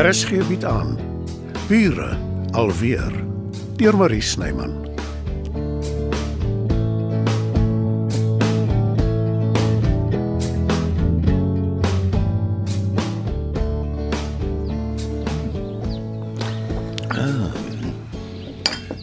RSG 0.00 0.46
bied 0.48 0.64
aan 0.64 0.94
Bure 1.68 2.16
alweer 2.56 3.12
deur 3.76 3.96
Marie 4.00 4.22
Snyman. 4.24 4.72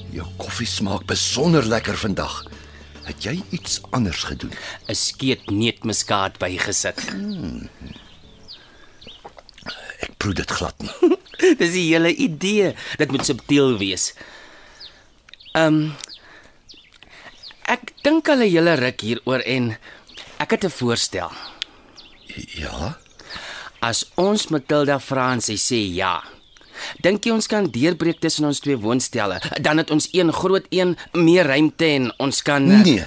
Jou 0.10 0.26
koffie 0.42 0.66
smaak 0.66 1.06
besonder 1.06 1.62
lekker 1.70 1.98
vandag. 1.98 2.42
Het 3.06 3.30
jy 3.30 3.36
iets 3.54 3.84
anders 3.94 4.24
gedoen? 4.24 4.52
'n 4.90 4.96
Skeet 4.96 5.46
neutmuskaat 5.54 6.42
bygesit. 6.42 6.98
Ek 6.98 7.14
proe 10.28 10.36
dit 10.36 10.52
glad 10.52 10.76
nie. 10.84 11.16
Dis 11.62 11.72
die 11.72 11.88
hele 11.88 12.12
idee. 12.12 12.74
Dit 13.00 13.14
moet 13.16 13.26
subtiel 13.28 13.78
wees. 13.80 14.12
Ehm 15.56 15.88
um, 15.88 15.96
Ek 17.68 17.92
dink 18.00 18.30
'n 18.32 18.40
hele 18.48 18.78
ruk 18.80 19.02
hieroor 19.04 19.42
en 19.44 19.76
ek 20.40 20.52
het 20.56 20.64
'n 20.64 20.72
voorstel. 20.72 21.32
Ja. 22.56 22.96
As 23.84 24.08
ons 24.16 24.48
Matilda 24.48 25.00
Fransie 25.00 25.60
sê 25.60 25.76
ja, 25.76 26.24
dink 27.04 27.26
jy 27.26 27.32
ons 27.32 27.48
kan 27.48 27.68
deurbreek 27.68 28.20
tussen 28.20 28.46
ons 28.48 28.60
twee 28.60 28.78
woonstelle? 28.80 29.42
Dan 29.60 29.78
het 29.78 29.92
ons 29.92 30.08
een 30.14 30.32
groot 30.32 30.66
een, 30.70 30.96
meer 31.14 31.44
ruimte 31.46 31.86
en 31.86 32.14
ons 32.20 32.42
kan 32.42 32.72
eh, 32.72 32.84
Nee. 32.84 33.06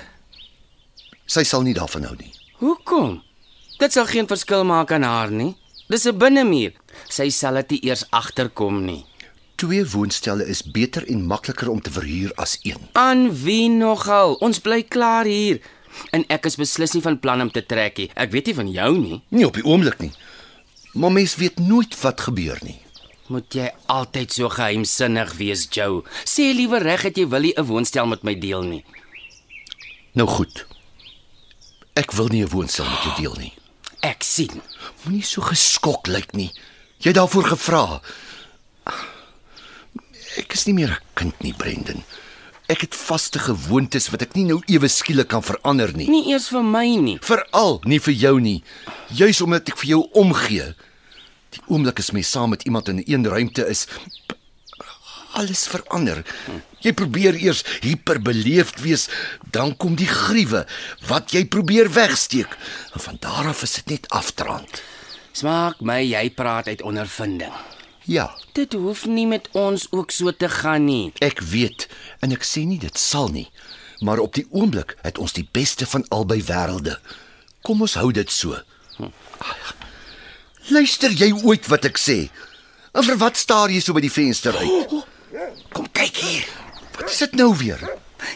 Sy 1.27 1.43
sal 1.45 1.63
nie 1.63 1.75
daarvan 1.75 2.05
hou 2.05 2.17
nie. 2.17 2.33
Hoekom? 2.61 3.23
Dit 3.79 3.93
sal 3.93 4.07
geen 4.07 4.27
verskil 4.29 4.65
maak 4.65 4.93
aan 4.93 5.03
haar 5.03 5.31
nie. 5.31 5.57
Dis 5.89 6.05
'n 6.05 6.19
binnemuur. 6.19 6.80
Sy 7.09 7.31
sal 7.31 7.55
dit 7.55 7.71
nie 7.71 7.81
eers 7.91 8.05
agterkom 8.11 8.85
nie. 8.85 9.05
Twee 9.61 9.85
woonstelle 9.85 10.47
is 10.49 10.63
beter 10.63 11.07
en 11.09 11.27
makliker 11.27 11.69
om 11.69 11.81
te 11.81 11.91
verhuur 11.91 12.33
as 12.37 12.59
een. 12.63 12.81
Aan 12.93 13.29
wie 13.43 13.69
nogal? 13.69 14.35
Ons 14.41 14.61
bly 14.61 14.83
klaar 14.83 15.25
hier. 15.25 15.61
En 16.15 16.25
ek 16.33 16.47
is 16.49 16.57
beslis 16.57 16.95
nie 16.97 17.03
van 17.05 17.19
plan 17.21 17.41
om 17.41 17.51
te 17.51 17.63
trek 17.67 17.99
nie. 17.99 18.09
Ek 18.15 18.33
weet 18.33 18.47
nie 18.51 18.55
van 18.55 18.71
jou 18.73 18.93
nie. 18.99 19.23
Nie 19.29 19.47
op 19.47 19.59
die 19.59 19.67
oomblik 19.67 19.99
nie. 20.01 20.13
Maar 20.93 21.13
mens 21.13 21.37
weet 21.37 21.59
nooit 21.59 21.95
wat 22.01 22.21
gebeur 22.21 22.59
nie. 22.65 22.79
Moet 23.31 23.55
jy 23.55 23.69
altyd 23.87 24.33
so 24.35 24.49
geheimsinnig 24.51 25.37
wees, 25.39 25.69
Joe? 25.71 26.01
Sê 26.27 26.51
liewer 26.57 26.83
reg 26.83 27.05
dat 27.07 27.19
jy 27.19 27.29
wil 27.29 27.47
nie 27.47 27.55
'n 27.57 27.67
woonstel 27.67 28.07
met 28.07 28.25
my 28.25 28.35
deel 28.35 28.63
nie. 28.63 28.85
Nou 30.15 30.27
goed. 30.29 30.67
Ek 31.95 32.13
wil 32.13 32.27
nie 32.27 32.43
'n 32.43 32.49
woonstel 32.49 32.85
met 32.85 33.03
jou 33.05 33.15
deel 33.21 33.37
nie. 33.39 33.53
Ek 34.01 34.23
sien. 34.23 34.63
Moenie 35.05 35.23
so 35.23 35.43
geskok 35.43 36.07
lyk 36.07 36.33
nie. 36.33 36.51
Jy 37.01 37.15
daarvoor 37.17 37.47
gevra. 37.55 37.85
Ek 40.37 40.53
is 40.53 40.67
nie 40.67 40.75
meer 40.75 40.91
'n 40.91 41.05
kind 41.15 41.41
nie, 41.41 41.55
Brendan. 41.55 42.05
Ek 42.69 42.81
het 42.81 42.95
vaste 42.95 43.39
gewoontes 43.39 44.11
wat 44.11 44.23
ek 44.23 44.35
nie 44.35 44.45
nou 44.45 44.63
ewe 44.67 44.89
skielik 44.89 45.29
kan 45.29 45.43
verander 45.43 45.97
nie. 45.97 46.09
Nie 46.11 46.29
eers 46.31 46.49
vir 46.49 46.63
my 46.63 46.87
nie. 46.97 47.19
Veral 47.21 47.81
nie 47.85 47.99
vir 47.99 48.15
jou 48.15 48.41
nie. 48.41 48.63
Juis 49.09 49.41
omdat 49.41 49.69
ek 49.69 49.79
vir 49.79 49.89
jou 49.89 50.09
omgee. 50.13 50.75
Die 51.51 51.63
oomblik 51.67 51.99
as 51.99 52.13
mens 52.13 52.31
saam 52.31 52.51
met 52.51 52.63
iemand 52.63 52.89
in 52.89 53.03
een 53.07 53.27
ruimte 53.27 53.67
is, 53.67 53.87
alles 55.33 55.67
verander. 55.67 56.25
Jy 56.81 56.93
probeer 56.93 57.35
eers 57.35 57.65
hiperbeleefd 57.81 58.81
wees, 58.81 59.09
dan 59.51 59.77
kom 59.77 59.97
die 59.97 60.07
gruwe 60.07 60.67
wat 61.09 61.33
jy 61.33 61.45
probeer 61.45 61.91
wegsteek. 61.91 62.57
En 62.95 63.01
van 63.01 63.17
daar 63.21 63.49
af 63.49 63.63
is 63.63 63.73
dit 63.73 63.87
net 63.87 64.09
aftrand. 64.09 64.83
Smaak 65.33 65.81
my 65.81 66.01
jy 66.03 66.31
praat 66.35 66.67
uit 66.69 66.83
ondervinding. 66.83 67.53
Ja, 68.11 68.31
Dit 68.57 68.73
hoef 68.75 69.05
nie 69.07 69.27
met 69.31 69.47
ons 69.55 69.87
ook 69.95 70.11
so 70.11 70.33
te 70.33 70.49
gaan 70.49 70.85
nie. 70.85 71.13
ek 71.21 71.41
weet 71.41 71.87
en 72.21 72.33
ek 72.33 72.43
sê 72.45 72.65
nie 72.67 72.79
dit 72.79 72.99
sal 72.99 73.29
nie, 73.29 73.47
maar 74.01 74.19
op 74.19 74.35
die 74.35 74.47
oomblik 74.51 74.97
het 75.03 75.19
ons 75.19 75.33
die 75.33 75.47
beste 75.53 75.87
van 75.87 76.05
albei 76.11 76.43
wêrelde. 76.43 76.97
Kom 77.63 77.81
ons 77.81 77.95
hou 77.95 78.11
dit 78.13 78.31
so. 78.31 78.57
Ag, 79.39 79.75
Luister 80.71 81.11
jy 81.11 81.33
ooit 81.45 81.67
wat 81.69 81.85
ek 81.85 81.99
sê? 81.99 82.29
En 82.95 83.03
vir 83.07 83.17
wat 83.17 83.37
staar 83.37 83.71
jy 83.71 83.81
so 83.81 83.93
by 83.95 84.01
die 84.01 84.11
venster 84.13 84.55
uit? 84.57 84.91
Kom 85.75 85.87
kyk 85.95 86.17
hier. 86.17 86.45
Wat 86.99 87.11
is 87.11 87.19
dit 87.19 87.35
nou 87.39 87.55
weer? 87.57 87.79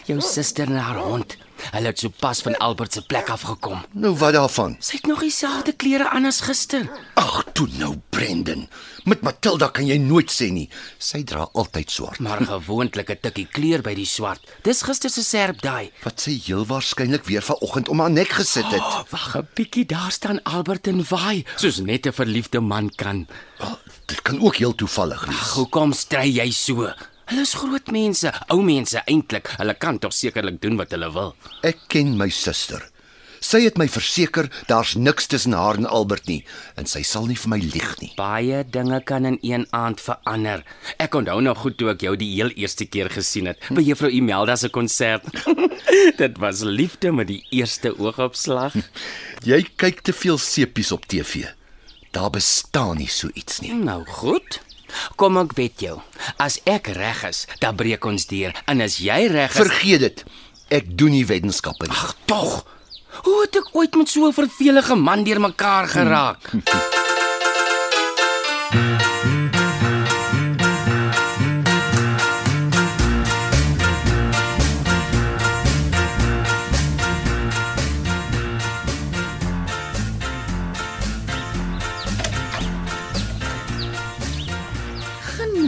Jou 0.07 0.21
suster 0.21 0.67
en 0.71 0.79
haar 0.79 0.97
hond. 1.03 1.35
Hulle 1.71 1.87
het 1.87 1.99
sopas 1.99 2.41
van 2.41 2.57
Albert 2.57 2.93
se 2.93 3.01
plek 3.05 3.29
afgekom. 3.29 3.83
Nou 3.91 4.15
wat 4.17 4.33
daarvan? 4.33 4.75
Sy 4.79 4.95
het 4.99 5.05
nog 5.07 5.19
dieselfde 5.19 5.73
klere 5.73 6.09
aan 6.09 6.25
as 6.25 6.41
gister. 6.41 6.89
Ag, 7.15 7.43
toe 7.53 7.67
nou 7.77 7.95
Brendan. 8.09 8.67
Met 9.05 9.21
Matilda 9.21 9.67
kan 9.69 9.85
jy 9.85 9.97
nooit 9.97 10.31
sê 10.31 10.49
nie. 10.51 10.69
Sy 10.97 11.23
dra 11.23 11.47
altyd 11.53 11.91
swart. 11.91 12.19
Maar 12.19 12.41
gewoonlik 12.45 13.09
'n 13.09 13.17
tikkie 13.21 13.47
kleur 13.51 13.81
by 13.81 13.93
die 13.93 14.05
swart. 14.05 14.41
Dis 14.63 14.81
gister 14.81 15.09
se 15.09 15.23
serp 15.23 15.61
daai. 15.61 15.91
Wat 16.03 16.19
sy 16.19 16.41
heel 16.45 16.65
waarskynlik 16.65 17.23
weer 17.25 17.41
vanoggend 17.41 17.89
om 17.89 17.99
haar 17.99 18.11
nek 18.11 18.29
gesit 18.29 18.65
het. 18.65 18.81
Oh, 18.81 19.03
Wag 19.09 19.35
'n 19.37 19.47
bietjie, 19.53 19.85
daar 19.85 20.11
staan 20.11 20.43
Albert 20.43 20.87
en 20.87 21.05
waai, 21.09 21.45
soos 21.55 21.79
net 21.79 22.05
'n 22.07 22.11
verliefde 22.13 22.59
man 22.59 22.89
kan. 22.95 23.27
Oh, 23.59 23.73
dit 24.05 24.21
kan 24.21 24.41
ook 24.41 24.55
heel 24.55 24.75
toevallig 24.75 25.25
wees. 25.25 25.49
Hoekom 25.53 25.93
stry 25.93 26.29
jy 26.29 26.51
so? 26.51 26.91
Hulle 27.25 27.41
is 27.41 27.55
groot 27.57 27.87
mense, 27.93 28.29
ou 28.53 28.61
mense 28.61 29.01
eintlik. 29.09 29.49
Hulle 29.59 29.73
kan 29.81 29.97
tog 30.01 30.13
sekerlik 30.13 30.59
doen 30.61 30.77
wat 30.77 30.91
hulle 30.93 31.09
wil. 31.13 31.33
Ek 31.65 31.87
ken 31.89 32.13
my 32.19 32.29
suster. 32.29 32.83
Sy 33.45 33.59
het 33.65 33.75
my 33.77 33.85
verseker 33.91 34.47
daar's 34.69 34.95
niks 34.97 35.27
tussen 35.29 35.53
haar 35.53 35.77
en 35.77 35.85
Albert 35.85 36.25
nie 36.25 36.39
en 36.81 36.87
sy 36.89 37.03
sal 37.05 37.27
nie 37.29 37.37
vir 37.37 37.51
my 37.51 37.59
lieg 37.61 37.91
nie. 38.01 38.11
Baie 38.17 38.63
dinge 38.73 38.97
kan 39.05 39.27
in 39.29 39.37
een 39.45 39.67
aand 39.75 40.01
verander. 40.01 40.63
Ek 40.97 41.13
onthou 41.19 41.37
nog 41.45 41.61
goed 41.61 41.77
toe 41.77 41.91
ek 41.93 42.07
jou 42.07 42.15
die 42.17 42.31
heel 42.31 42.49
eerste 42.55 42.87
keer 42.89 43.11
gesien 43.13 43.51
het 43.51 43.61
by 43.69 43.83
juffrou 43.85 44.09
Imelda 44.09 44.55
se 44.57 44.71
konsert. 44.73 45.29
Dit 46.21 46.41
was 46.41 46.63
liefde 46.65 47.13
met 47.13 47.29
die 47.29 47.43
eerste 47.53 47.93
oogopslag. 47.93 48.77
Jy 49.49 49.61
kyk 49.77 50.01
te 50.01 50.15
veel 50.15 50.41
sepies 50.41 50.93
op 50.95 51.05
TV. 51.05 51.45
Daar 52.17 52.31
bestaan 52.33 52.97
nie 53.03 53.11
so 53.11 53.29
iets 53.35 53.61
nie. 53.61 53.75
Nou 53.77 54.01
goed. 54.09 54.61
Kom 55.19 55.37
ek 55.37 55.53
weet 55.57 55.85
jou. 55.85 55.99
As 56.37 56.59
ek 56.63 56.87
reg 56.87 57.23
is, 57.29 57.45
dan 57.59 57.75
breek 57.75 58.05
ons 58.05 58.25
deur. 58.25 58.55
En 58.65 58.81
as 58.81 58.97
jy 58.97 59.27
reg 59.27 59.51
is, 59.51 59.61
Vergeet 59.61 59.99
dit. 59.99 60.23
Ek 60.69 60.97
doen 60.97 61.11
nie 61.11 61.25
wetenskappe 61.25 61.87
nie. 61.87 61.95
Ag 61.95 62.15
tog. 62.25 62.65
Hoe 63.23 63.41
het 63.45 63.55
ek 63.55 63.71
ooit 63.75 63.95
met 63.95 64.09
so 64.09 64.27
'n 64.27 64.33
vervelige 64.33 64.95
man 64.95 65.23
deurmekaar 65.23 65.87
geraak? 65.87 66.51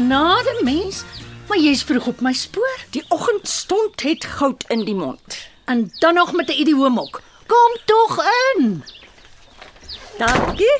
Genade 0.07 0.59
mens, 0.63 1.01
maar 1.47 1.57
jy's 1.59 1.81
vroeg 1.83 2.05
op 2.07 2.21
my 2.23 2.31
spoor. 2.33 2.83
Die 2.95 3.03
oggendstond 3.11 4.01
het 4.01 4.25
goud 4.25 4.63
in 4.71 4.85
die 4.87 4.95
mond. 4.95 5.37
En 5.65 5.91
dan 5.99 6.13
nog 6.13 6.31
met 6.31 6.47
'n 6.47 6.59
idioomok. 6.59 7.21
Kom 7.47 7.71
tog 7.85 8.23
in. 8.55 8.83
Dankie. 10.17 10.79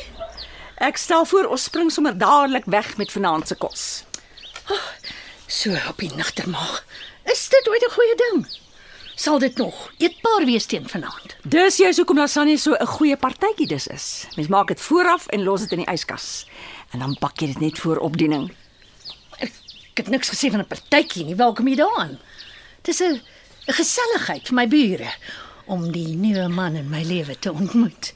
Ek 0.76 0.98
stel 0.98 1.26
voor 1.26 1.46
ons 1.46 1.64
spring 1.64 1.92
sommer 1.92 2.18
dadelik 2.18 2.66
weg 2.66 2.98
met 2.98 3.12
vanaand 3.12 3.48
se 3.48 3.56
kos. 3.56 4.04
So 5.46 5.76
op 5.90 5.98
die 5.98 6.14
nagtermaag. 6.16 6.86
Is 7.24 7.50
dit 7.50 7.70
ooit 7.70 7.86
'n 7.86 7.94
goeie 7.94 8.16
ding? 8.16 8.60
Sal 9.16 9.40
dit 9.40 9.58
nog 9.58 9.92
eetbaar 9.98 10.46
wees 10.46 10.66
teen 10.66 10.90
vanaand? 10.90 11.36
Dis 11.44 11.78
juist 11.78 11.98
hoekom 11.98 12.18
lasagne 12.18 12.58
so 12.58 12.74
'n 12.74 12.86
goeie 12.86 13.18
partytjie 13.18 13.68
dis 13.68 13.88
is. 13.88 14.28
Mens 14.36 14.48
maak 14.48 14.68
dit 14.68 14.82
vooraf 14.82 15.28
en 15.28 15.44
los 15.44 15.62
dit 15.62 15.72
in 15.72 15.78
die 15.78 15.92
yskas. 15.92 16.48
En 16.92 17.00
dan 17.00 17.18
bak 17.20 17.40
jy 17.40 17.48
dit 17.48 17.60
net 17.60 17.80
voor 17.80 17.98
opdiening. 17.98 18.52
Ek, 19.98 20.04
het 20.06 20.14
niks 20.14 20.30
gesê 20.30 20.52
van 20.54 20.62
'n 20.62 20.70
partytjie 20.70 21.24
nie. 21.26 21.36
Welkom 21.36 21.66
hier 21.66 21.82
daaraan. 21.82 22.20
Dis 22.86 23.02
'n 23.02 23.18
'n 23.66 23.74
geselligheid 23.74 24.48
vir 24.48 24.56
my 24.56 24.68
bure 24.68 25.10
om 25.66 25.92
die 25.92 26.16
nuwe 26.16 26.48
man 26.48 26.76
in 26.76 26.90
my 26.90 27.02
lewe 27.02 27.40
te 27.40 27.52
ontmoet. 27.52 28.14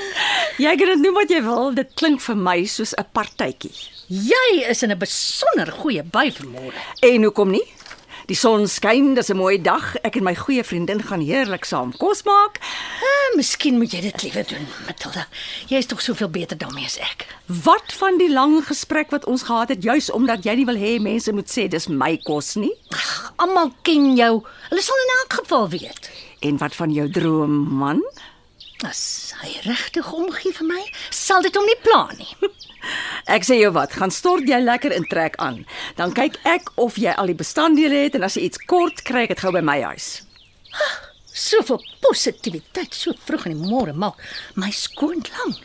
Jy 0.64 0.76
kan 0.76 0.86
dit 0.86 1.00
noem 1.00 1.14
wat 1.14 1.30
jy 1.30 1.42
wil, 1.42 1.72
dit 1.74 1.88
klink 1.94 2.20
vir 2.20 2.36
my 2.36 2.64
soos 2.64 2.92
'n 2.92 3.06
partytjie. 3.12 3.72
Jy 4.08 4.68
is 4.68 4.82
in 4.82 4.90
'n 4.92 4.98
besonder 4.98 5.72
goeie 5.72 6.02
by 6.02 6.28
vanmôre. 6.30 6.76
En 7.00 7.22
hoekom 7.22 7.50
nie? 7.50 7.72
Die 8.32 8.38
son 8.40 8.62
skyn, 8.64 9.12
dis 9.12 9.28
'n 9.28 9.36
mooi 9.36 9.60
dag. 9.60 9.96
Ek 10.08 10.16
en 10.16 10.24
my 10.24 10.32
goeie 10.34 10.64
vriendin 10.64 11.02
gaan 11.02 11.20
heerlik 11.20 11.66
saam 11.68 11.92
kos 11.92 12.22
maak. 12.24 12.60
Ah, 13.04 13.36
miskien 13.36 13.76
moet 13.76 13.92
jy 13.92 14.00
dit 14.00 14.22
liewer 14.22 14.46
doen, 14.48 14.66
Matilda. 14.86 15.26
Jy 15.68 15.76
is 15.76 15.86
tog 15.86 16.00
soveel 16.00 16.28
beter 16.28 16.56
daarmee 16.56 16.84
as 16.84 16.96
ek. 16.96 17.26
Wat 17.46 17.92
van 17.92 18.16
die 18.16 18.32
lang 18.32 18.64
gesprek 18.64 19.10
wat 19.10 19.26
ons 19.26 19.42
gehad 19.42 19.68
het 19.68 19.82
juis 19.82 20.10
omdat 20.10 20.44
jy 20.44 20.54
nie 20.54 20.64
wil 20.64 20.76
hê 20.76 20.98
mense 20.98 21.32
moet 21.32 21.50
sê 21.50 21.68
dis 21.68 21.88
my 21.88 22.16
kos 22.24 22.54
nie? 22.54 22.72
Ag, 22.90 23.32
almal 23.36 23.74
ken 23.82 24.16
jou. 24.16 24.42
Hulle 24.70 24.82
sal 24.82 24.96
in 25.04 25.14
elk 25.20 25.32
geval 25.32 25.68
weet. 25.68 26.10
En 26.40 26.56
wat 26.56 26.74
van 26.74 26.90
jou 26.90 27.10
droomman? 27.10 28.00
As 28.82 29.34
hy 29.42 29.60
regtig 29.68 30.12
omgee 30.12 30.52
vir 30.52 30.66
my, 30.66 30.90
sal 31.10 31.42
dit 31.42 31.54
hom 31.54 31.66
nie 31.66 31.80
pla 31.82 32.08
nie. 32.16 32.50
Ek 33.32 33.46
sê 33.48 33.56
jou 33.56 33.70
wat, 33.72 33.94
gaan 33.96 34.12
stort 34.12 34.44
jy 34.48 34.58
lekker 34.60 34.92
in 34.92 35.06
trek 35.08 35.38
aan. 35.40 35.62
Dan 35.96 36.12
kyk 36.12 36.36
ek 36.44 36.68
of 36.76 36.98
jy 37.00 37.14
al 37.16 37.30
die 37.30 37.38
bestanddele 37.38 38.04
het 38.04 38.18
en 38.18 38.26
as 38.28 38.36
jy 38.36 38.44
iets 38.50 38.60
kort 38.68 39.00
kry, 39.08 39.24
dit 39.30 39.40
gou 39.40 39.52
by 39.54 39.62
my 39.64 39.78
huis. 39.86 40.08
Soveel 41.32 41.80
positiwiteit 42.04 42.92
so 42.92 43.16
vroeg 43.24 43.48
in 43.48 43.56
die 43.56 43.70
môre 43.70 43.96
maak 43.96 44.20
my 44.60 44.68
skoon 44.76 45.24
lang. 45.32 45.56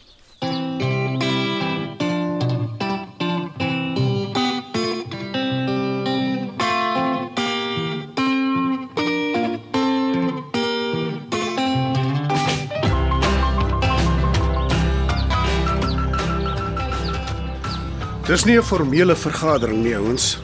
Dis 18.27 18.43
nie 18.43 18.57
'n 18.57 18.63
formele 18.63 19.15
vergadering 19.15 19.83
nie, 19.83 19.95
ouens. 19.95 20.37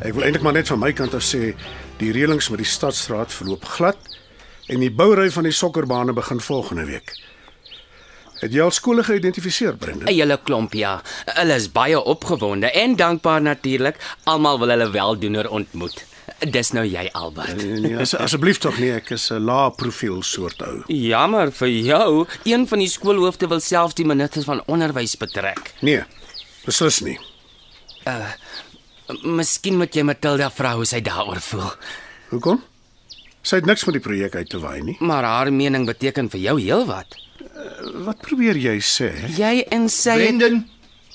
Ek 0.00 0.14
wil 0.14 0.22
eintlik 0.22 0.42
maar 0.42 0.52
net 0.52 0.68
van 0.68 0.78
my 0.78 0.92
kant 0.92 1.14
af 1.14 1.22
sê 1.22 1.56
die 1.98 2.12
reëlings 2.12 2.50
met 2.50 2.58
die 2.58 2.66
stadsraad 2.66 3.32
verloop 3.32 3.64
glad 3.64 3.96
en 4.68 4.78
die 4.80 4.90
boury 4.90 5.30
van 5.30 5.42
die 5.42 5.52
sokkerbane 5.52 6.12
begin 6.12 6.40
volgende 6.40 6.84
week. 6.84 7.10
Het 8.38 8.52
jy 8.52 8.60
al 8.60 8.70
skole 8.70 9.02
geïdentifiseer, 9.02 9.76
Brendan? 9.76 10.08
'n 10.08 10.14
Hele 10.14 10.38
klomp 10.42 10.72
ja. 10.74 11.02
Hulle 11.24 11.54
is 11.54 11.72
baie 11.72 12.04
opgewonde 12.04 12.70
en 12.70 12.96
dankbaar 12.96 13.42
natuurlik. 13.42 13.96
Almal 14.24 14.58
wil 14.58 14.68
hulle 14.68 14.90
weldoener 14.90 15.50
ontmoet. 15.50 16.04
Dis 16.50 16.70
nou 16.70 16.86
jy 16.86 17.08
Albert. 17.12 17.56
Nee, 17.56 17.80
nee, 17.80 17.96
as, 17.96 18.14
asseblief 18.14 18.58
tog 18.58 18.78
nie, 18.78 18.92
ek 18.92 19.10
is 19.10 19.30
'n 19.30 19.42
lae 19.44 19.70
profiel 19.70 20.22
soort 20.22 20.62
ou. 20.62 20.82
Jammer 20.86 21.52
vir 21.52 21.68
jou. 21.68 22.26
Een 22.44 22.68
van 22.68 22.78
die 22.78 22.88
skoolhoofde 22.88 23.48
wil 23.48 23.60
selfs 23.60 23.94
die 23.94 24.06
minister 24.06 24.42
van 24.42 24.62
onderwys 24.66 25.16
betrek. 25.16 25.72
Nee, 25.80 26.04
beslis 26.66 27.00
nie. 27.06 27.18
Miskien 29.22 29.78
moet 29.78 29.94
jy 29.94 30.02
Matilda 30.06 30.50
vra 30.50 30.74
hoe 30.78 30.86
sy 30.86 31.00
daaroor 31.04 31.40
voel. 31.42 31.70
Hoekom? 32.32 32.62
Sy 33.46 33.60
het 33.60 33.68
niks 33.68 33.84
met 33.86 33.94
die 34.00 34.02
projek 34.02 34.34
uit 34.34 34.48
te 34.50 34.58
waai 34.58 34.80
nie. 34.82 34.96
Maar 34.98 35.24
haar 35.24 35.52
mening 35.54 35.86
beteken 35.86 36.30
vir 36.32 36.40
jou 36.42 36.56
heelwat. 36.58 37.14
Wat 38.06 38.18
probeer 38.26 38.58
jy 38.58 38.80
sê? 38.82 39.12
Jy 39.36 39.60
en 39.72 39.86
sy 39.92 40.16
Brendan, 40.18 40.64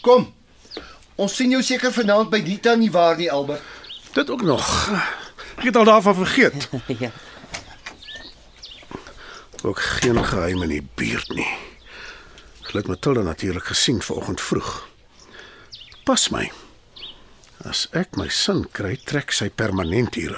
kom. 0.06 0.30
Ons 1.20 1.36
sien 1.38 1.52
jou 1.52 1.60
seker 1.64 1.92
vanaand 1.94 2.32
by 2.32 2.40
Dita 2.46 2.78
nie 2.80 2.90
waar 2.92 3.20
nie, 3.20 3.28
Albert. 3.32 3.62
Dit 4.16 4.32
ook 4.32 4.46
nog. 4.48 4.64
Ek 5.60 5.68
het 5.68 5.76
al 5.76 5.90
daarvan 5.92 6.16
vergeet. 6.24 6.70
ja. 7.04 7.12
Ook 9.62 9.80
geen 10.00 10.18
geheim 10.26 10.64
in 10.64 10.70
die 10.70 10.88
buurt 10.96 11.36
nie. 11.36 11.48
Geluk 12.72 12.88
Matilda 12.88 13.22
natuurlik 13.22 13.68
gesien 13.70 14.02
vanoggend 14.02 14.42
vroeg. 14.42 14.72
Pas 16.06 16.32
my. 16.34 16.50
As 17.62 17.86
ek 17.94 18.18
my 18.18 18.28
sin 18.34 18.66
kry, 18.74 18.96
trek 18.98 19.34
sy 19.36 19.52
permanent 19.54 20.18
hier 20.18 20.34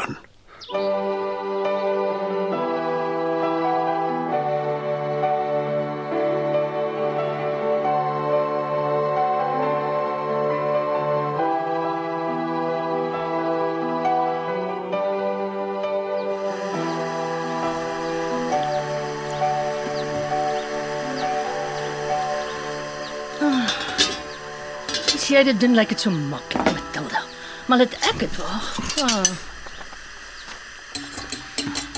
jy 25.33 25.43
dit 25.47 25.59
doen, 25.59 25.73
lyk 25.77 25.93
dit 25.93 26.03
so 26.05 26.11
maklik, 26.13 26.65
Matilda. 26.75 27.23
Maar 27.69 27.85
dit 27.85 27.93
ek 28.11 28.25
het 28.25 28.35
wag. 28.37 28.67
Ah. 29.01 29.31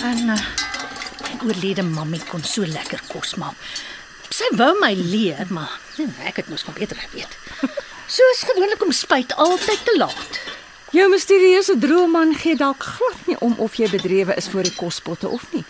En 0.06 0.30
uh, 0.36 0.46
my 1.26 1.34
oorlede 1.48 1.84
mammie 1.84 2.22
kon 2.30 2.44
so 2.46 2.68
lekker 2.70 3.02
kos 3.10 3.36
maak. 3.42 3.58
Sy 4.36 4.48
wou 4.60 4.72
my 4.82 4.92
leer, 4.98 5.46
maar 5.50 5.74
nee, 5.98 6.12
ek 6.30 6.44
het 6.44 6.52
mos 6.52 6.66
van 6.68 6.78
beter 6.78 7.00
geweet. 7.08 7.36
Soos 8.16 8.44
gewoonlik 8.46 8.84
om 8.86 8.94
spyt 8.94 9.36
altyd 9.42 9.84
te 9.88 9.98
laat. 9.98 10.40
Jou 10.96 11.10
misterieuse 11.12 11.76
droomman 11.82 12.36
gee 12.40 12.56
dalk 12.60 12.84
glad 12.96 13.28
nie 13.28 13.40
om 13.44 13.58
of 13.64 13.76
jy 13.80 13.90
bedrewe 13.92 14.38
is 14.40 14.48
voor 14.52 14.68
die 14.68 14.76
kospotte 14.78 15.28
of 15.28 15.44
nie. 15.52 15.66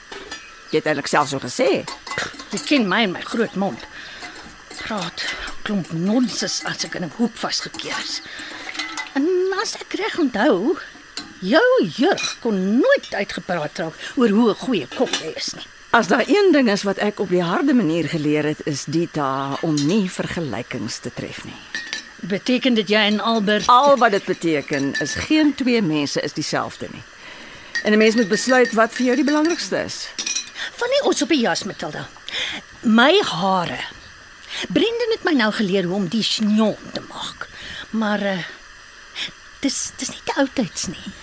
Jy 0.73 0.81
het 0.81 0.91
eintlik 0.91 1.09
self 1.09 1.31
so 1.31 1.41
gesê. 1.41 1.85
Jy 2.51 2.61
ken 2.67 2.89
my 2.89 3.05
en 3.07 3.15
my 3.15 3.23
groot 3.25 3.55
mond. 3.57 3.87
Praat 4.83 5.23
klomp 5.65 5.91
nonsens 5.91 6.61
as 6.69 6.85
ek 6.85 6.95
in 6.95 7.05
'n 7.05 7.15
hoek 7.17 7.35
vasgekeer 7.41 7.97
is. 8.03 8.21
En 9.17 9.25
as 9.61 9.75
ek 9.75 9.93
reg 9.97 10.19
onthou, 10.19 10.77
jou 11.39 11.71
jeug 11.97 12.25
kon 12.41 12.57
nooit 12.79 13.07
uitgepraat 13.11 13.77
raak 13.77 13.95
oor 14.15 14.29
hoe 14.29 14.49
'n 14.49 14.63
goeie 14.65 14.87
kok 14.87 15.09
jy 15.09 15.33
is 15.35 15.53
nie. 15.53 15.67
As 15.89 16.07
daar 16.07 16.27
een 16.27 16.51
ding 16.51 16.69
is 16.69 16.83
wat 16.83 16.97
ek 16.97 17.19
op 17.19 17.29
die 17.29 17.43
harde 17.43 17.73
manier 17.73 18.09
geleer 18.09 18.43
het, 18.43 18.61
is 18.65 18.83
dit 18.83 19.17
om 19.61 19.75
nie 19.75 20.09
vergelykings 20.11 20.97
te 20.97 21.11
tref 21.13 21.43
nie. 21.45 21.61
Beteken 22.15 22.73
dit 22.73 22.89
jy 22.89 22.99
en 22.99 23.19
Albert 23.19 23.67
Al 23.67 23.97
wat 23.97 24.11
dit 24.11 24.25
beteken 24.25 24.93
is 24.99 25.13
geen 25.13 25.55
twee 25.55 25.81
mense 25.81 26.21
is 26.21 26.33
dieselfde 26.33 26.87
nie. 26.91 27.03
En 27.83 27.93
'n 27.93 27.97
mens 27.97 28.15
moet 28.15 28.27
besluit 28.27 28.73
wat 28.73 28.93
vir 28.93 29.05
jou 29.05 29.15
die 29.15 29.25
belangrikste 29.25 29.77
is. 29.83 30.07
van 30.75 30.87
die 30.89 31.03
os 31.09 31.21
op 31.21 31.29
die 31.29 31.39
jas, 31.39 31.63
Matilda. 31.63 32.07
My 32.81 33.21
hare. 33.21 33.79
Brendan 34.69 35.11
het 35.15 35.23
my 35.27 35.33
nou 35.37 35.51
geleer 35.53 35.83
hoe 35.83 35.95
om 35.95 36.07
die 36.07 36.23
chignon 36.23 36.77
te 36.93 37.01
maak. 37.09 37.47
Maar 37.89 38.21
uh, 38.21 38.43
dis 39.59 39.91
dis 39.99 40.09
nie 40.09 40.23
te 40.23 40.35
oudtyds 40.41 40.87
nie. 40.91 41.13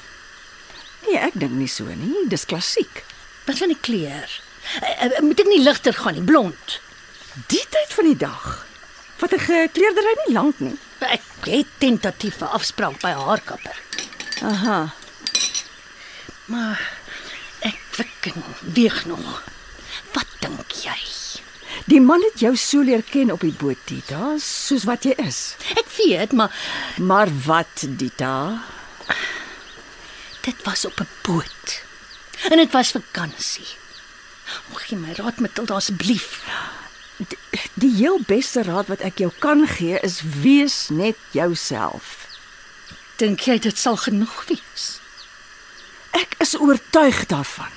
Nee, 1.06 1.19
ek 1.19 1.38
dink 1.40 1.56
nie 1.58 1.70
so 1.70 1.84
nie. 1.84 2.26
Dis 2.29 2.46
klassiek. 2.49 3.05
Wat 3.46 3.58
van 3.58 3.73
die 3.73 3.81
kleur? 3.81 4.40
Uh, 4.81 5.08
uh, 5.08 5.23
moet 5.26 5.40
ek 5.43 5.50
nie 5.50 5.62
ligter 5.62 5.96
gaan 5.96 6.19
nie, 6.19 6.26
blond. 6.26 6.79
Die 7.49 7.64
tyd 7.73 7.96
van 7.96 8.11
die 8.11 8.19
dag. 8.20 8.67
Wat 9.23 9.32
'n 9.32 9.44
gekleurdery 9.46 10.14
nie 10.26 10.34
lank 10.34 10.58
nie. 10.61 10.76
Ek 10.99 11.23
het 11.46 11.70
tentatief 11.79 12.40
'n 12.40 12.55
afspraak 12.58 13.00
by 13.00 13.14
'n 13.14 13.25
haarkapper. 13.26 13.79
Aha. 14.43 14.94
Maar 16.44 16.81
ek 17.61 17.79
wikken 17.96 18.44
weeg 18.61 19.05
nog. 19.06 19.43
Wat 20.12 20.27
dink 20.41 20.72
jy? 20.84 21.21
Die 21.91 22.01
man 22.01 22.22
het 22.22 22.41
jou 22.41 22.53
so 22.56 22.82
leer 22.86 23.03
ken 23.03 23.31
op 23.34 23.41
die 23.41 23.55
boot, 23.58 23.79
Dita, 23.89 24.36
soos 24.39 24.84
wat 24.89 25.05
jy 25.05 25.15
is. 25.24 25.56
Ek 25.77 25.89
weet, 25.98 26.32
maar 26.32 26.53
Maar 26.96 27.29
wat, 27.46 27.84
Dita? 27.98 28.62
dit 30.43 30.62
was 30.65 30.84
op 30.84 31.01
'n 31.01 31.08
boot. 31.22 31.82
En 32.51 32.56
dit 32.56 32.70
was 32.72 32.91
vakansie. 32.91 33.67
Mag 34.72 34.86
jy 34.91 34.96
my 34.96 35.12
raad 35.12 35.39
Matilda 35.41 35.74
asseblief? 35.74 36.43
Die, 37.17 37.39
die 37.74 37.94
heel 37.94 38.19
beste 38.27 38.62
raad 38.62 38.86
wat 38.86 39.01
ek 39.01 39.19
jou 39.19 39.31
kan 39.39 39.67
gee 39.69 39.98
is 40.03 40.20
wees 40.43 40.89
net 40.89 41.17
jouself. 41.31 42.27
Dink 43.17 43.41
jy 43.41 43.58
dit 43.58 43.79
sal 43.79 43.96
genoeg 43.96 44.44
wees? 44.48 44.98
Ek 46.10 46.34
is 46.39 46.58
oortuig 46.58 47.27
daarvan. 47.27 47.70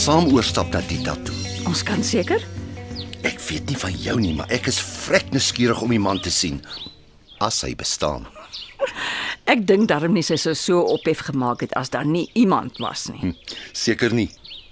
Saam 0.00 0.30
oorstap 0.32 0.70
na 0.72 0.80
Dita 0.88 1.12
toe? 1.28 1.36
Ons 1.68 1.82
kan 1.84 2.00
seker 2.04 2.40
Ek 3.20 3.36
weet 3.50 3.68
nie 3.68 3.76
van 3.76 3.96
jou 4.00 4.14
nie, 4.16 4.32
maar 4.32 4.48
ek 4.48 4.70
is 4.70 4.78
vrek 4.80 5.28
nuuskierig 5.34 5.82
om 5.84 5.92
die 5.92 6.00
man 6.00 6.22
te 6.24 6.32
sien 6.32 6.62
as 7.44 7.58
hy 7.66 7.74
bestaan. 7.76 8.24
Ek 9.44 9.66
dink 9.68 9.90
darm 9.90 10.14
nie 10.16 10.24
sy 10.24 10.38
sou 10.40 10.54
so 10.56 10.80
ophef 10.94 11.20
gemaak 11.28 11.66
het 11.66 11.76
as 11.76 11.92
daar 11.92 12.08
nie 12.08 12.30
iemand 12.38 12.80
was 12.80 13.10
nie. 13.12 13.34
Seker 13.76 14.14
nie. 14.16 14.30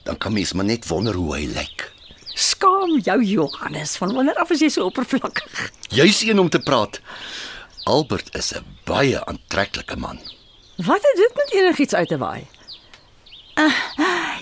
Dan 0.09 0.17
kan 0.17 0.33
mens 0.33 0.55
maar 0.57 0.65
net 0.69 0.89
wonder 0.89 1.17
hoe 1.19 1.35
hy 1.37 1.45
lyk. 1.53 1.91
Skaam 2.33 2.97
jou 3.05 3.19
Johannes, 3.21 3.99
van 4.01 4.15
wanneer 4.17 4.41
af 4.41 4.53
is 4.55 4.65
jy 4.65 4.71
so 4.73 4.89
oppervlakkig? 4.89 5.73
Jy's 5.93 6.23
een 6.25 6.41
om 6.41 6.49
te 6.49 6.61
praat. 6.65 7.03
Albert 7.85 8.33
is 8.37 8.55
'n 8.57 8.65
baie 8.89 9.21
aantreklike 9.27 9.97
man. 9.97 10.21
Wat 10.77 11.03
het 11.05 11.17
dit 11.17 11.33
met 11.37 11.53
enigiets 11.53 11.95
uit 11.95 12.09
te 12.09 12.17
waai? 12.19 12.47
Uh, 13.59 13.73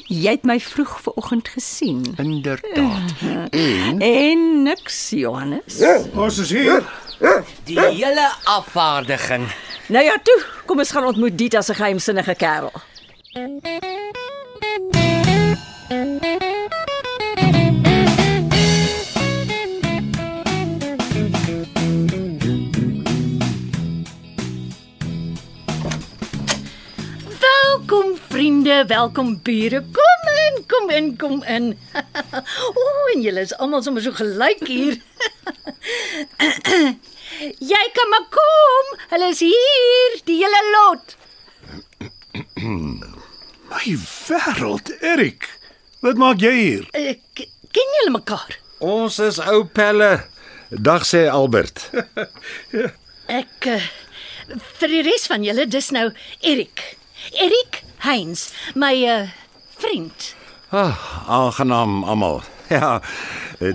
jy 0.07 0.31
het 0.31 0.43
my 0.45 0.59
vroeg 0.61 1.01
vanoggend 1.01 1.49
gesien. 1.49 2.15
Inderdaad. 2.17 3.15
En 3.51 4.01
En 4.01 4.63
niks, 4.63 5.11
Johannes. 5.11 5.81
Ons 6.15 6.39
is 6.39 6.51
hier. 6.51 6.83
Die 7.65 7.81
hele 7.81 8.29
afvaardiging. 8.45 9.49
Nou 9.89 10.05
ja, 10.05 10.19
toe, 10.23 10.45
kom 10.67 10.79
ons 10.79 10.91
gaan 10.91 11.05
ontmoet 11.05 11.39
Dita 11.39 11.63
se 11.63 11.75
geheimsinnige 11.75 12.35
kerel. 12.35 12.73
Welkom 27.87 28.17
vriende, 28.29 28.85
welkom 28.87 29.43
bure. 29.43 29.81
Kom 29.81 30.23
in, 30.47 30.67
kom 30.67 30.91
in, 30.91 31.17
kom 31.17 31.43
in. 31.43 31.79
O, 32.75 32.81
oh, 32.83 33.13
en 33.15 33.21
julle 33.23 33.45
is 33.47 33.53
almal 33.63 33.83
sommer 33.83 34.03
so 34.03 34.11
gelyk 34.11 34.65
hier. 34.67 34.97
Jy 37.73 37.85
kan 37.95 38.11
maar 38.11 38.27
kom. 38.35 38.91
Hulle 39.13 39.29
is 39.31 39.45
hier, 39.47 40.19
die 40.27 40.41
hele 40.43 40.65
lot. 40.73 41.15
My 43.71 43.95
wêreld, 44.03 44.91
Erik. 44.99 45.47
Wat 46.03 46.19
maak 46.19 46.43
jy 46.43 46.55
hier? 46.59 46.91
Ek 46.91 47.47
ken 47.71 47.97
julle 48.01 48.17
mekaar. 48.19 48.59
Ons 48.83 49.23
is 49.31 49.39
ou 49.47 49.63
pelle. 49.63 50.11
Dag 50.75 51.07
sê 51.07 51.29
Albert. 51.31 51.87
Ek 53.41 53.73
uh, 53.79 53.81
vir 54.83 54.99
die 54.99 55.09
res 55.13 55.31
van 55.31 55.47
julle 55.47 55.71
dis 55.71 55.95
nou 55.95 56.09
Erik. 56.43 56.89
Erik 57.33 57.83
Heinz, 57.99 58.53
my 58.75 58.95
uh, 59.05 59.29
vriend. 59.79 60.35
Ah, 60.71 61.25
aangenaam 61.29 62.05
almal. 62.05 62.43
Ja, 62.69 63.01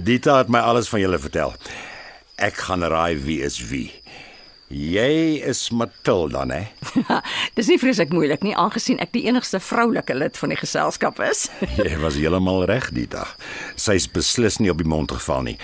Dita 0.03 0.37
het 0.37 0.49
my 0.51 0.59
alles 0.59 0.89
van 0.91 0.99
julle 0.99 1.15
vertel. 1.19 1.53
Ek 2.35 2.57
gaan 2.67 2.83
raai 2.83 3.15
wie 3.23 3.37
is 3.39 3.55
wie. 3.69 3.87
Jy 4.67 5.39
is 5.47 5.61
Matilda, 5.71 6.43
né? 6.43 6.59
Dis 7.55 7.69
nie 7.71 7.79
vreeslik 7.79 8.11
moeilik 8.11 8.43
nie 8.43 8.51
aangesien 8.51 8.99
ek 8.99 9.13
die 9.15 9.23
enigste 9.31 9.61
vroulike 9.63 10.15
lid 10.15 10.35
van 10.35 10.51
die 10.51 10.59
geselskap 10.59 11.23
is. 11.23 11.45
Jy 11.79 11.95
was 12.03 12.19
heeltemal 12.19 12.65
reg, 12.67 12.91
Dita. 12.91 13.23
Sy's 13.79 14.09
beslis 14.11 14.59
nie 14.59 14.71
op 14.71 14.83
die 14.83 14.91
mond 14.91 15.15
geval 15.15 15.47
nie. 15.47 15.57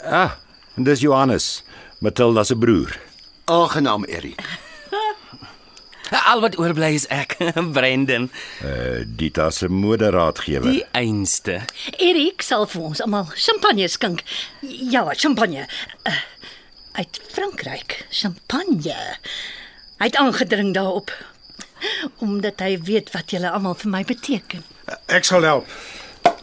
Ah, 0.00 0.40
en 0.80 0.88
dis 0.88 1.04
Johannes, 1.04 1.60
Matilda 2.00 2.44
se 2.44 2.56
broer. 2.56 2.96
Aangenaam, 3.52 4.08
Erik. 4.08 4.40
Al 6.26 6.40
wat 6.40 6.58
oorbly 6.58 6.92
is 6.94 7.06
ek, 7.10 7.36
Brendan, 7.76 8.28
Uh 8.62 9.02
Dita 9.06 9.50
se 9.50 9.68
moderaadgewer. 9.68 10.70
die 10.70 10.84
einste. 10.94 11.60
Erik 11.98 12.42
sal 12.42 12.66
vir 12.70 12.82
ons 12.92 13.00
almal 13.02 13.26
champagne 13.34 13.88
skink. 13.88 14.22
Ja, 14.62 15.02
champagne. 15.14 15.66
Uh, 16.06 16.14
uit 17.00 17.20
Frankryk, 17.32 18.04
champagne. 18.10 18.94
Hy 19.98 20.04
het 20.10 20.16
aangedring 20.20 20.74
daarop 20.74 21.10
omdat 22.24 22.60
hy 22.64 22.78
weet 22.80 23.10
wat 23.12 23.30
julle 23.34 23.50
almal 23.52 23.74
vir 23.76 23.90
my 23.92 24.02
beteken. 24.08 24.62
Ek 25.12 25.24
sal 25.28 25.42
help. 25.44 25.66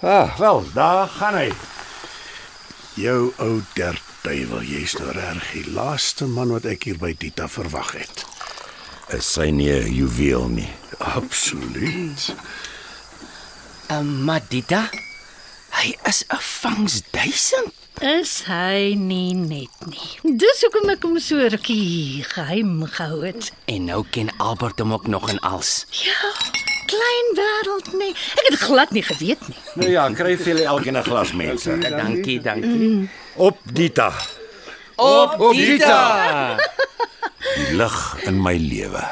Ah, 0.03 0.35
wel, 0.39 0.61
daar 0.75 1.07
gaan 1.09 1.35
hy. 1.39 1.47
Jou 2.99 3.31
ou 3.41 3.61
derduiwel, 3.73 4.61
jy's 4.67 4.93
nou 4.99 5.09
reg 5.15 5.47
die 5.55 5.65
laaste 5.73 6.27
man 6.29 6.51
wat 6.53 6.67
ek 6.69 6.85
hier 6.89 6.99
by 7.01 7.15
Dita 7.17 7.47
verwag 7.49 7.95
het. 7.97 8.25
Is 9.11 9.25
sy 9.33 9.49
nie 9.51 9.69
'n 9.71 9.91
juweel 9.93 10.47
nie. 10.47 10.69
Absoluut. 10.99 12.33
Um, 13.91 14.23
Madita, 14.23 14.89
hy 15.69 15.95
is 16.07 16.23
'n 16.29 16.39
vangs 16.39 17.01
duisend. 17.11 17.73
Is 18.01 18.43
hy 18.47 18.95
nie 18.97 19.33
net 19.35 19.69
nie. 19.85 20.35
Dis 20.37 20.61
hoekom 20.65 20.89
ek 20.89 21.03
hom 21.03 21.19
so 21.19 21.37
rukkie 21.37 22.23
geheim 22.23 22.83
gehou 22.89 23.21
het. 23.25 23.51
En 23.65 23.85
nou 23.85 24.03
ken 24.09 24.31
Albert 24.37 24.79
hom 24.79 24.93
ook 24.93 25.07
nog 25.07 25.29
en 25.29 25.39
als. 25.39 25.85
Ja, 25.89 26.31
klein 26.89 27.27
wêreld 27.37 27.93
nie. 27.93 28.11
Ek 28.35 28.47
het 28.49 28.59
glad 28.59 28.91
nie 28.91 29.03
geweet 29.03 29.47
nie. 29.47 29.57
Nou 29.75 29.91
ja, 29.91 30.09
kry 30.13 30.37
vir 30.37 30.47
julle 30.55 30.63
elkeen 30.65 30.97
'n 30.97 31.03
glas 31.03 31.33
mense. 31.33 31.77
Dankie, 31.79 32.41
dankie. 32.41 33.09
Op 33.35 33.57
Dita, 33.63 34.13
Op, 34.95 35.39
op 35.39 35.53
Dita. 35.53 36.57
Die 37.43 37.75
lig 37.75 37.97
in 38.27 38.39
my 38.41 38.55
lewe. 38.57 39.03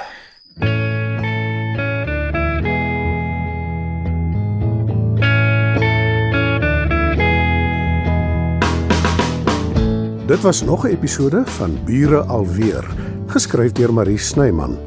Dit 10.27 10.41
was 10.41 10.63
nog 10.63 10.85
'n 10.85 10.87
episode 10.87 11.43
van 11.45 11.79
Bure 11.85 12.21
alweer, 12.23 12.87
geskryf 13.27 13.71
deur 13.71 13.93
Marie 13.93 14.17
Snyman. 14.17 14.77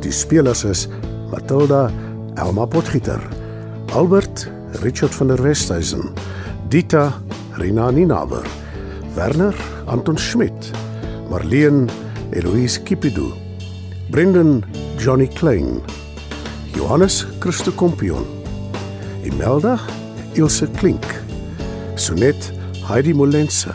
Die 0.00 0.12
spelers 0.12 0.64
is 0.64 0.88
Matilda 1.30 1.90
Elma 2.34 2.64
Potgieter, 2.64 3.20
Albert 3.92 4.50
Richard 4.82 5.14
van 5.14 5.26
der 5.26 5.42
Westhuizen, 5.42 6.12
Dita 6.68 7.12
Rina 7.52 7.90
Ninaber, 7.90 8.46
Werner 9.14 9.54
Anton 9.86 10.18
Schmidt, 10.18 10.70
Marleen 11.30 11.90
Eloise 12.32 12.80
Kipidu, 12.82 13.32
Brendan 14.10 14.64
Johnny 14.98 15.28
Klein, 15.28 15.82
Johannes 16.74 17.26
Christo 17.40 17.72
Kompion, 17.72 18.24
Imelda 19.24 19.78
Ilse 20.34 20.66
Klink, 20.78 21.04
Sonet 21.96 22.52
Heidi 22.88 23.12
Molense, 23.12 23.74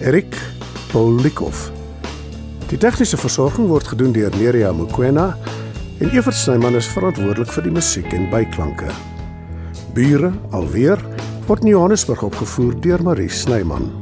Erik 0.00 0.34
Paul 0.92 1.22
Likhoff. 1.22 1.70
Die 2.70 2.78
tegniese 2.80 3.16
versorging 3.16 3.70
word 3.70 3.86
gedoen 3.86 4.14
deur 4.16 4.34
Nerea 4.40 4.72
Mukwena 4.74 5.30
en 6.00 6.10
Evert 6.10 6.36
Snyman 6.36 6.74
is 6.74 6.90
verantwoordelik 6.90 7.54
vir 7.54 7.68
die 7.68 7.76
musiek 7.78 8.12
en 8.16 8.26
byklanke. 8.32 8.90
Bure 9.94 10.34
alweer 10.50 10.98
word 11.46 11.62
in 11.62 11.76
Johannesburg 11.76 12.26
opgevoer 12.26 12.74
deur 12.82 13.06
Marie 13.06 13.30
Snyman. 13.30 14.01